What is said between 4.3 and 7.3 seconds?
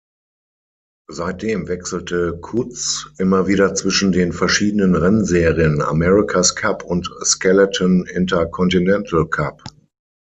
verschiedenen Rennserien America's Cup und